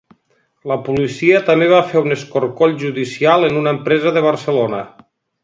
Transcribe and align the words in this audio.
La 0.69 0.77
policia 0.87 1.41
també 1.49 1.67
va 1.71 1.81
fer 1.91 2.01
un 2.07 2.15
escorcoll 2.15 2.73
judicial 2.85 3.47
en 3.51 3.61
una 3.61 3.75
empresa 3.77 4.17
de 4.19 4.27
Barcelona. 4.31 4.83